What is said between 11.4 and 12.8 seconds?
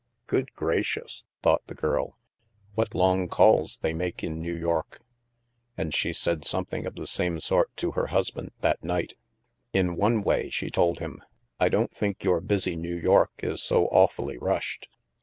I don't think your busy